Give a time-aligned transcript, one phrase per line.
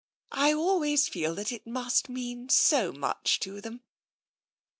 [0.33, 3.83] I always feel that it must mean so much to them.